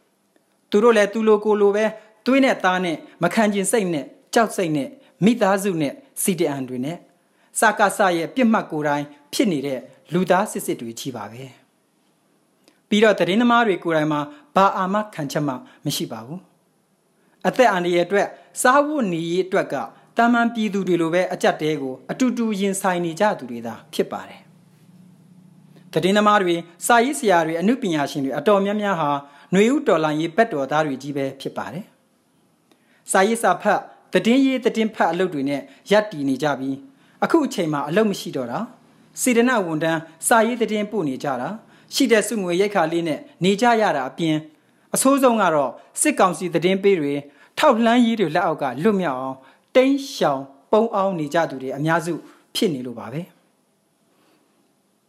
[0.70, 1.86] ။သူတို့လည်းသူလိုကိုလိုပဲ
[2.26, 4.90] သွေးနဲ့သားနဲ့မခံကျင်စိတ်နဲ့ကြောက်စိတ်နဲ့
[5.26, 6.98] မိသားစုနဲ့စီတအန်တွေနဲ့
[7.60, 9.80] စကားဆရဲ့ပြစ်မှတ်ကိုယ်တိုင်ဖြစ်နေတဲ့
[10.14, 11.44] လူသားစစ်စစ်တွေကြီးပါပဲ
[12.90, 14.22] ပြီးတော့သတင်းသမားတွေကိုယ်တိုင်မှာ
[14.56, 15.54] ဘာအာမခံချက်မှ
[15.86, 16.40] မရှိပါဘူး
[17.48, 18.28] အသက်အန္တရာယ်အတွက်
[18.62, 19.76] စားဝတ်နေရေးအတွက်က
[20.18, 24.42] တာမန်ပြည်သူတွေလိုပဲအကြက်တဲကိုအတူတူရင်ဆိုင်နေကြသူတွေသာဖြစ်ပါတယ်
[25.94, 26.56] သတင်းသမားတွေ
[26.88, 31.86] စာရေးဆရာတွေအမှုပညာရှင်တွေအတော်များများဟာຫນွေဥတော်လိုင်းရေးဘက်တော်သားတွေကြီးပဲဖြစ်ပါတယ်
[33.12, 33.80] စာရေးစာဖတ်
[34.14, 36.78] သတင်းရေးသတင်းဖတ်အလုပ်တွေနဲ့ရပ်တည်နေကြပြီး
[37.24, 38.60] အခုအချိန်မှာအလုပ်မရှိတော့တာ
[39.22, 41.50] စေတနာဝန်တန်းစာရေးသတင်းပို့နေကြတာ
[41.94, 44.36] ရှိတဲ့စုငွေရိတ်ခါလေးနဲ့နေကြရတာအပြင်
[44.96, 47.14] အဆိုးဆုံးကတော့စစ်ကောင်စီသတင်းပေးတွေ
[47.58, 49.38] ထောက်လှမ်းရေးတွေလက်အောက်ကလွတ်မြောက်အောင်
[49.76, 52.14] တိန်းရှောင်ပုံအောင်နေကြသူတွေအများစု
[52.56, 53.22] ဖြစ်နေလို့ပါပဲ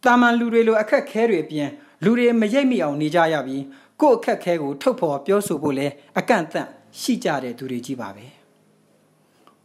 [0.05, 1.69] တာမန်လူတွေလိုအခက်ခဲတွေအပြင်
[2.03, 3.63] လူတွေမရိပ်မိအောင်နေကြရပြီး
[4.01, 5.87] ကိုယ့်အခက်ခဲကိုထုတ်ဖော်ပြောဆိုဖို့လဲ
[6.19, 6.67] အကန့်အသတ်
[6.99, 8.25] ရှိကြတဲ့သူတွေကြီးပါပဲ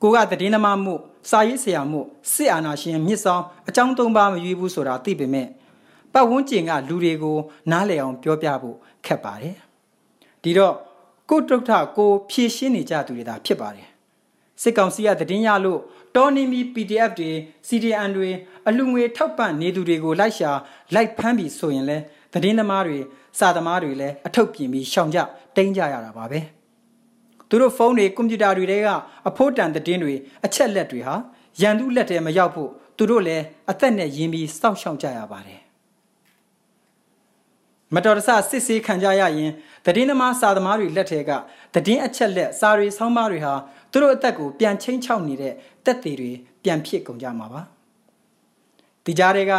[0.02, 0.94] ကိုကတည်င်းသမားမှု
[1.30, 2.00] စာရေးဆရာမှု
[2.32, 5.48] စစ်အာဏာရှင်မြစ်ဆောင်အကြောင်းသုံးပါမရွေးဘူးဆိုတာသိပေမဲ့
[6.12, 7.36] ပတ်ဝန်းကျင်ကလူတွေကို
[7.70, 9.56] နားလည်အောင်ပြောပြဖို့ခက်ပါတယ်
[10.42, 10.74] ဒီတော့
[11.30, 13.88] ကိုတုတ်ထကိုဖြည့်ရှင်းနေကြသူတွေသာဖြစ်ပါတယ်
[14.62, 15.80] စစ်ကောင်စီကတည်င်းရလို့
[16.16, 17.30] တော်နီမီ PDF တွေ
[17.68, 18.30] CDN တွေ
[18.68, 20.50] အလူငွေထောက်ပံ့နေသူတွေကိုလိုက်ရှာ
[20.94, 21.98] လိုက်ဖမ်းပြီးဆိုရင်လဲ
[22.32, 22.98] သတင်းသမားတွေ
[23.38, 25.18] စာသမားတွေလည်းအထုပ်ပြင်ပြီးရှောင်ကြ
[25.56, 26.40] တိန်းကြရတာပါပဲ
[27.48, 28.88] သူတို့ဖုန်းတွေကွန်ပျူတာတွေတဲက
[29.28, 30.14] အဖို့တန်သတင်းတွေ
[30.46, 31.14] အချက်လက်တွေဟာ
[31.61, 35.61] ရန်သူလက်ထဲမရောက်ဖို့သူတို့လည်းအသက်နဲ့ရင်းပြီးစောင့်ရှောက်ကြရပါတယ်
[37.94, 39.50] မတော်တဆစစ်ဆေးခံကြရရင်
[39.85, 41.30] တည်င်းသမားစာသမားတွေလက်ထဲက
[41.87, 43.54] တည်င်းအချက်လက်စာတွေဆောင်းပါးတွေဟာ
[43.92, 45.52] သူတို့အသက်ကိုပြန်ချင်းချောက်နေတဲ့
[45.85, 46.30] တက်သေးတွေ
[46.62, 47.62] ပြန်ဖြစ်ကုန်ကြမှာပါ
[49.04, 49.52] ဒီကြားတွေက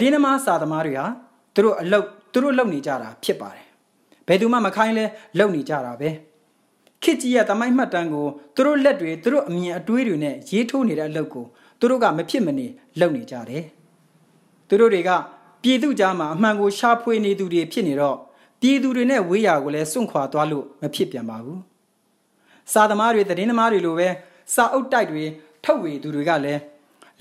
[0.00, 1.06] တည်င်းသမားစာသမားတွေဟာ
[1.54, 3.66] သူတို့အလုတ်သူတို့လုံနေကြတာဖြစ်ပါတယ်
[4.28, 5.04] ဘယ်သူမှမခိုင်းလဲ
[5.38, 6.10] လုံနေကြတာပဲ
[7.04, 11.46] ခစ်ကြီးရဲ့တမိုင်းမှတ်တမ်းကိုသူတို့လက်တွေသူတို့အမြင်အတွေးတွေနဲ့ရေးထိုးနေတဲ့အလုပ်ကို
[11.78, 12.66] သူတို့ကမဖြစ်မနေ
[13.00, 13.64] လုပ်နေကြတယ်
[14.68, 15.10] သူတို့တွေက
[15.62, 18.16] ပြည်သူကြားမှာအမှန်ကိုရှာဖွေနေသူတွေဖြစ်နေတော့
[18.60, 21.60] ပြည်သူတွေနဲ့ဝေးရာကိုလည်းစွန့်ခွာသွားလို့မဖြစ်ပြန်ပါဘူး
[22.72, 24.08] စာသမားတွေသတင်းသမားတွေလိုပဲ
[24.54, 25.24] စာအုပ်တိုက်တွေ
[25.64, 26.60] ထုတ်ဝေသူတွေကလည်း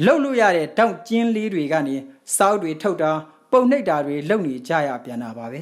[0.05, 1.95] လှုပ်လို့ရတဲ့တောင့်ကျင်းလေးတွေကနေ
[2.35, 3.11] စာအုပ်တွေထုတ်တာ
[3.51, 5.61] ပုံနှိပ်တာတွေလုပ်နေကြရပြန်တာပါပဲ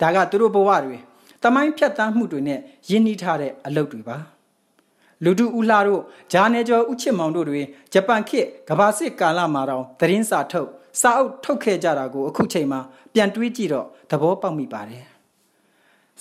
[0.00, 0.96] ဒါကသူတို့ဘဝတွေ
[1.42, 4.18] တမိုင်းဖြတ်တန်းမှုတွေနဲ့ရင်းနှီးထားတဲ့အလုပ်တွေပါ
[5.24, 7.60] လူတူဦးလှတို့ဂျာနေကျော်ဥချစ်မောင်တို့တွေ
[7.92, 10.68] ဂျပန်ခေတ်ကဘာစစ်ကာလမှာတောင်သတင်းစာထုတ်
[11.00, 12.80] စာအုပ်ထုတ်ခဲ့ကြတာကိုအခုချိန်မှာ
[13.14, 15.04] ပြန်တွေးကြည့်တော့သဘောပေါက်မိပါတယ်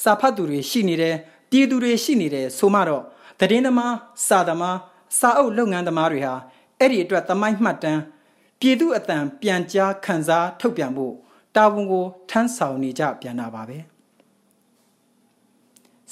[0.04, 1.16] စာဖတ်သူတွေရှိနေတယ်
[1.52, 3.04] ပြည်သူတွေရှိနေတယ်ဆိုမှတော့
[3.40, 3.96] သတင်းသမား
[4.28, 4.78] စာသမား
[5.20, 6.34] စာအုပ်လုပ်ငန်းသမားတွေဟာ
[6.80, 8.02] အဲ့ဒီအတွက်သမိုင်းမှတ်တမ်း
[8.60, 11.14] ပြည်သူအတန်ပြန်ကြားခံစားထုတ်ပြန်ဖို့
[11.56, 13.78] တာဝန်ကိုထမ်းဆောင်နေကြပြန်တာပါပဲ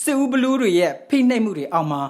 [0.04, 2.02] စစ်ဦးဘလူးတွေရဲ့ဖိနှိပ်မှုတွေအောက်မှာ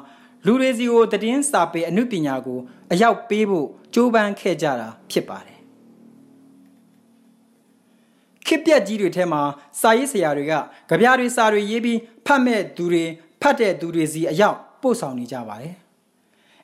[0.46, 2.60] လူတွေစီကိုတည်င်းစာပေအမှုပညာကို
[2.92, 5.60] အရောက်ပေးဖို့ကြိုးပမ်းခဲ့ကြတာဖြစ်ပါတယ်
[8.46, 9.42] ခေပြက်ကြီးတွေထဲမှာ
[9.82, 10.54] စာရေးဆရာတွေက
[10.90, 13.04] ကြပြားတွေစာတွေရေးပြီးဖတ်မဲ့သူတွေ
[13.42, 15.74] ဖတ်တဲ့သူတွေစီအရောက်ပို့ဆောင်နေကြပါတယ်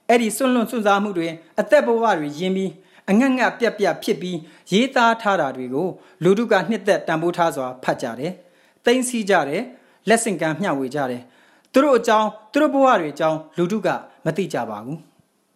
[0.09, 1.27] အဲ့ဒီစွန့်လွတ်စွန့်စားမှုတွေ
[1.59, 2.71] အသက်ဘဝတွေရင်းပြီး
[3.09, 4.37] အငတ်ငတ်ပြက်ပြက်ဖြစ်ပြီး
[4.73, 5.87] ရေးသားထားတာတွေကို
[6.23, 8.31] လူတို့ကနှစ်သက်တန်ဖိုးထားစွာဖတ်ကြတယ်။
[8.85, 9.63] သိမ့်စီကြတယ်။
[10.09, 11.23] လက်ဆင့်ကမ်းမျှဝေကြတယ်။
[11.73, 13.89] သူတို့အကြောင်းသူတို့ဘဝတွေအကြောင်းလူတို့က
[14.25, 14.97] မသိကြပါဘူး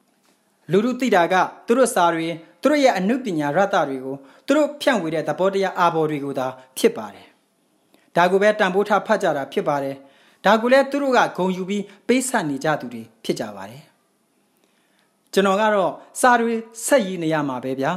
[0.71, 1.35] ။လူတို့သိတာက
[1.67, 2.27] သူတို့စာတွေ
[2.61, 7.27] သူတို့ရဲ့အနုပညာရတတွေကိုသူတို့ဖြန့်ဝေတဲ့သဘောတရားအာဘော်တွေကိုသာဖြစ်ပါတယ်။
[8.15, 9.95] ဒါကိုပဲတန်ဖိုးထားဖတ်ကြတာဖြစ်ပါတယ်။
[10.45, 13.83] ဒါကိုလည်းသူတို့ကဂုံယူပြီးပေးဆက်နေကြသူတွေဖြစ်ကြပါတယ်။
[15.33, 16.53] ကျွန်တော်ကတော့စာတွေ
[16.85, 17.91] ဆက်ရည်နေရမှာပဲဗျာ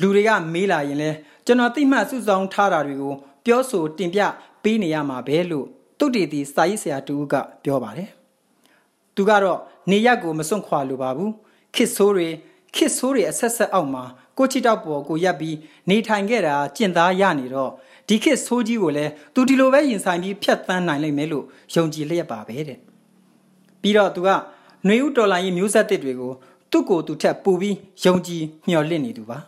[0.00, 1.10] လူတွေကမေးလာရင်လဲ
[1.46, 3.14] ကျွန်တော်သိမှတ်စုဆောင်ထားတာတွေကို
[3.46, 4.20] ပြောဆိုတင်ပြ
[4.62, 5.66] ပေးနေရမှာပဲလို့
[5.98, 8.10] တုတ်တီတီစာရေးဆရာတူကပြောပါတယ်
[9.14, 9.58] သူကတော့
[9.90, 11.32] နေရက်ကိုမစွန့်ခွာလိုပါဘူး
[11.74, 12.28] ခစ်ဆိုးတွေ
[12.74, 14.04] ခစ်ဆိုးတွေအဆက်ဆက်အောက်မှာ
[14.38, 15.56] ကိုချီတောက်ပေါ်ကိုရက်ပြီး
[15.90, 17.70] နေထိုင်ခဲ့တာကျင့်သားရနေတော့
[18.08, 22.78] ဒီခစ်ဆိုးကြီးကိုလည်းသူဒီလိုပဲရင်ဆိုင်ပြီးဖြတ်သန်းနိုင်လိမ့်မယ်လို့ယုံကြည်လျက်ပါပဲတဲ့
[23.82, 24.28] ပြီးတော့သူက
[24.86, 26.32] နှွေဦးတော်လိုင်းရေးမျိုးဆက်တစ်တွေကို
[26.70, 29.38] သူ့ကိုယ်သူထက်ပူပြီးယုံကြည်မျှော်လင့်နေသူပါ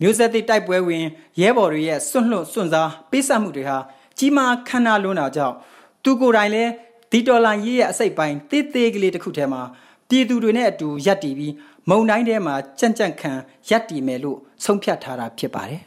[0.00, 1.04] မျိုးဆက်သစ်တိုက်ပွဲဝင်
[1.40, 3.78] ရဲဘော်တွေရဲ့စွန့်လွတ်စွန့်စားပေးဆက်မှုတွေဟာ
[4.18, 5.56] ကြီးမားခမ်းနားလွန်းတာကြောင့်
[6.04, 6.70] သူကိုယ်တိုင်လည်း
[7.10, 9.62] ဒီတော်လိုင်းရေးရဲ့အစိတ်ပိုင်းတေးသေးကလေးတစ်ခုထဲမှာ
[10.08, 11.52] ပြည်သူတွေနဲ့အတူရပ်တည်ပြီး
[11.90, 13.32] မုံတိုင်းထဲမှာကြံ့ကြံ့ခံ
[13.70, 15.82] ရပ်တည်မယ်လို့ဆုံးဖြတ်ထားတာဖြစ်ပါတယ်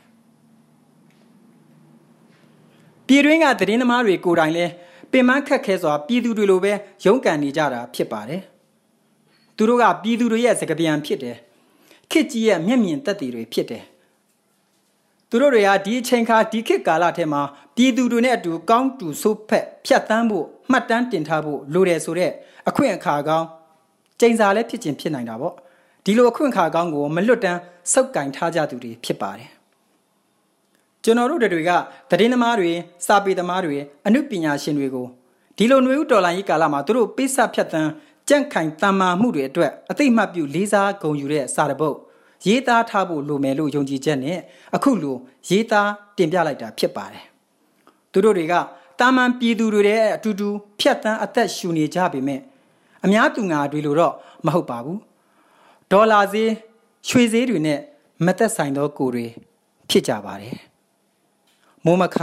[3.07, 4.71] ပြည်တွင်းကသတင်းသမားတွေကိုယ်တိုင်လည်း
[5.11, 6.73] ပင်မခက်ခဲစွာပြည်သူတွေလိုပဲ
[7.05, 8.41] ရုန်းကန်နေကြတာဖြစ်ပါတယ်
[9.57, 11.37] သူတို့ကပြည်သူတွေရဲ့စကားပြန်ဖြစ်တယ်
[12.11, 13.83] ခစ်ကြီးရဲ့မျက်မြင်သက်သေတွေဖြစ်တယ်
[15.29, 17.41] သူတို့တွေကဒီအချိန်ခါဒီခေတ်ကာလထဲမှာ
[17.81, 22.33] ပြည်သူတွေနဲ့အတူကောင်းတူဆိုးဖက်ဖြတ်တန်းဖို့မှတ်တမ်းတင်ထားဖို့လိုတယ်ဆိုတော့
[22.69, 23.45] အခွင့်အခါကောင်း
[24.19, 25.53] ကျိန်စာလည်းဖြစ်ခြင်းဖြစ်နိုင်တာပေါ့
[26.05, 27.59] ဒီလိုအခွင့်အခါကောင်းကိုမလွတ်တမ်း
[27.91, 29.49] စောက်ကင်ထားကြသူတွေဖြစ်ပါတယ်
[31.03, 31.71] ကျွန်တော်တို့တွေက
[32.09, 32.71] သတင်းသမားတွေ
[33.07, 35.07] စာပေသမားတွေအမှုပညာရှင်တွေကို
[35.57, 37.91] ဒီလိုຫນွေဥတော်လိုင်းကြီးကာလမှာသူတို့ပေးဆက်ဖြတ်တန်း
[38.29, 41.97] ကြန့်ခိုင်တန်မာမှုတွေအတွက်အသိမှတ်ပြုလေးစားဂုဏ်ယူတဲ့စာတပုတ်
[42.47, 44.39] ရေးသားထားဖို့လိုမယ်လို့ယုံကြည်ချက်နဲ့
[44.75, 45.15] အခုလို
[45.49, 47.28] ရေးသားတင်ပြလိုက်တာဖြစ်ပါတယ်
[48.11, 48.53] သူတို့တွေက
[48.99, 50.47] တာမန်ပြည်သူတွေရဲ့အတူတူ
[50.79, 52.41] ဖြတ်တန်းအသက်ရှူနေကြပေမဲ့
[53.05, 54.13] အများသူငါတွေလို့တော့
[54.45, 54.99] မဟုတ်ပါဘူး
[55.91, 56.51] ဒေါ်လာဈေး
[57.09, 57.79] ရွှေဈေးတွေနဲ့
[58.25, 59.25] မသက်ဆိုင်သောကိုတွေ
[59.89, 60.57] ဖြစ်ကြပါတယ်
[61.85, 62.17] မိုးမခ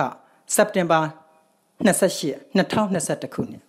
[0.54, 1.00] စက်တင်ဘာ
[1.86, 3.62] 28 2021ခုနှစ်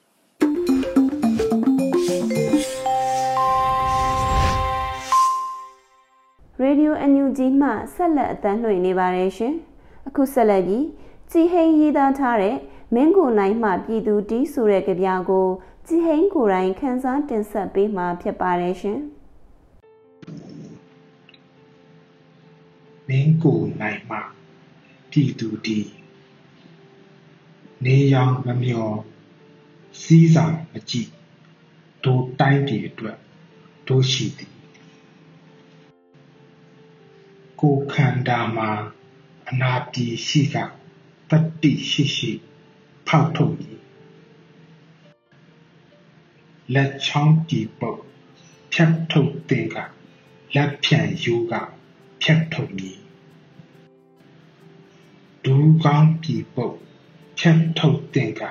[6.61, 9.53] ရေဒီယိုအန်ယူဂျီမှဆက်လက်အသံလွှင့်နေပါတယ်ရှင်။
[10.07, 10.83] အခုဆက်လက်ပြီး
[11.31, 12.57] ကြည်ဟိန်ရေးသားထားတဲ့
[12.93, 15.47] မင်းကိုနိုင်မှပြည်သူတီးဆိုတဲ့ကြပြကို
[15.87, 18.99] ကြည်ဟိန်ကိုယ်တိုင်ခန်းစားတင်ဆက်ပေးမှာဖြစ်ပါတယ်ရှင်
[23.07, 24.17] မင်းကိုနိုင်မှ
[25.11, 25.89] ပြည်သူတီး
[27.85, 28.89] နေရောင်မမျော
[30.01, 31.09] စီးစာမကြည့်
[32.03, 33.17] တို့တိုင်းပြည်အတွက်
[33.87, 34.53] တို့ရှိသည်
[37.61, 38.69] ကိုခန္ဓာမှာ
[39.49, 40.57] အနာပြည်ရှိက
[41.29, 42.31] တတိရှိရှိ
[43.07, 43.79] ဖောက်ထုတ်မည်
[46.73, 48.01] လက်ချောင်းတီပုတ်
[48.73, 49.75] ဖြတ်ထုတ်တဲ့က
[50.55, 51.53] လက်ဖြန့်ယူက
[52.21, 52.99] ဖြတ်ထုတ်မည်
[55.43, 56.77] ဒူးကောင်းတီပုတ်
[57.39, 58.41] ဖြတ်ထုတ်တဲ့က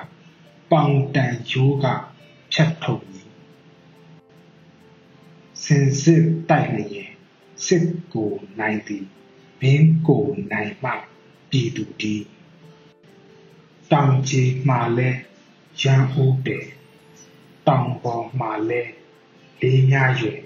[0.71, 1.85] ပေါင်တန်ယူက
[2.53, 3.29] ဖြတ်ထုတ်မည်
[5.63, 7.11] စင်စစ်တိုက်လျင်
[7.65, 9.05] စစ်ကိုနိုင်သည်
[9.61, 10.91] မင်းကိုနိုင်မှ
[11.49, 12.15] ပြည်သူဒီ
[13.91, 15.09] တောင်ကြီးမှာလဲ
[15.81, 16.65] ရန်ဦးတယ်
[17.67, 18.81] တောင်ပေါ်မှာလဲ
[19.61, 20.39] လေးများရွယ်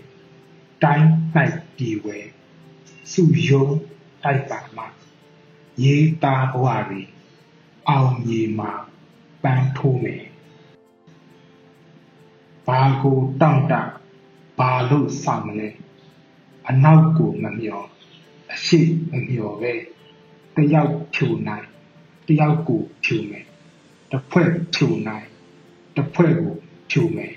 [0.84, 1.08] တိုင်း၌
[1.78, 2.18] ပြည်ဝဲ
[3.12, 3.66] စုယုံ
[4.24, 4.84] တိုက်ပါမှ
[5.84, 7.02] ရေးသားဘဝတွေ
[7.90, 8.72] အောင်မြေမှာ
[9.44, 10.24] ပန်းထိုးမယ်
[12.68, 13.74] ဘာကိုတောင့်တ
[14.58, 15.70] ဘာလို့ဆောင်မလဲ
[16.70, 17.84] အနောက်ကိုမမျော
[18.52, 18.80] အရှိ
[19.12, 19.74] မမျောပဲ
[20.56, 21.71] တယောက်ဖြူနိုင်
[22.32, 23.46] တယောက်ကိုဖြူမယ်
[24.12, 25.28] တစ်ဖွဲ့ဖြူနိုင်
[25.96, 26.56] တစ်ဖွဲ့ကို
[26.90, 27.36] ဖြူမယ်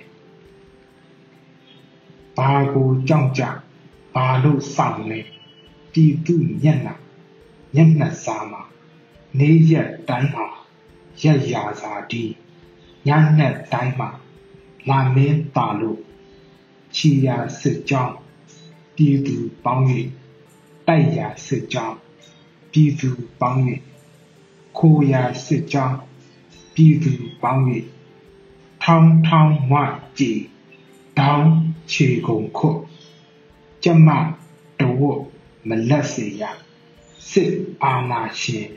[2.38, 3.42] ဘာကိုကြောက်ကြ
[4.14, 5.20] ဘာလို့ဆောင်လဲ
[5.94, 6.94] တီတုညက်နာ
[7.74, 8.62] ညက်နှစားမှာ
[9.38, 10.46] နေရက်တိုင်းမှာ
[11.22, 12.24] ရက်ရာစာတီ
[13.06, 14.08] ညနဲ့တိုင်းမှာ
[14.88, 16.00] လာမင်းပါလို့
[16.94, 18.16] ချီယာစစ်ကြောင်း
[18.96, 19.84] ပြည်သူပေါင်း၍
[20.86, 21.96] တိုက်ရာစစ်ကြောင်း
[22.72, 23.62] ပြည်သူပေါင်း၍
[24.78, 25.98] ခိုရာစစ်ကြောင်း
[26.74, 27.64] ပြည်သူပေါင်း၍
[28.82, 29.74] ထောင်းထောင်းဝ
[30.18, 30.40] ကြည်
[31.18, 31.50] တောင်း
[31.92, 32.80] ခြေကုန်ခုတ်
[33.84, 34.08] ကျမ
[34.80, 35.22] တဝတ်
[35.68, 36.42] မလက်စေရ
[37.30, 38.68] စစ်အာနာရှင်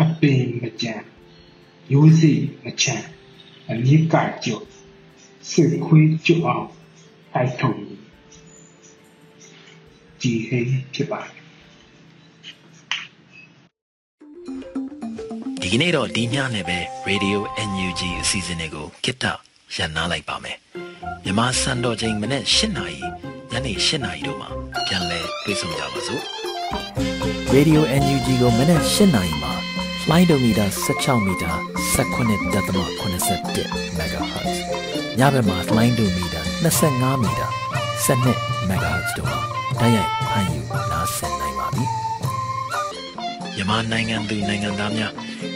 [0.00, 0.94] အပင်မကြံ
[1.92, 2.32] ရိုးစိ
[2.64, 3.06] မချမ်း
[3.70, 4.64] အမြစ်ကကြော့
[5.50, 6.68] စစ်ခွေးကြော့အောင်
[7.34, 7.74] တိုက်ထုံ
[10.20, 10.60] ကြည်ဟိ
[10.94, 11.45] ဖြစ်ပါတယ်
[15.66, 17.38] ဒီကနေ့တော့ဒီညနဲ့ပဲ Radio
[17.70, 19.24] NUG အစီအစဉ်လေးကိုကိတ္တ
[19.74, 20.56] ရန်နာလိုက်ပါမယ်
[21.24, 23.00] မြန်မာစံတော်ချိန်မနေ့၈နာရီ
[23.50, 24.48] ညနေ၈နာရီတို့မှာ
[24.86, 26.22] ပြန်လည်တွေ့ဆုံကြပါစို့
[27.54, 29.52] Radio NUG ကိုမနေ့၈နာရီမှာ
[30.02, 31.54] flight meter 16 meter
[31.96, 34.54] 19.87 MHz
[35.18, 37.48] ညဘက်မှာ flight meter 25 meter
[38.06, 39.40] 12 MHz တို့မှာ
[39.80, 41.84] တိုက်ရိုက်ဖမ်းယူနားဆင်နိုင်ပါပြီ။
[43.54, 45.12] မြန်မာနိုင်ငံသူနိုင်ငံသားများ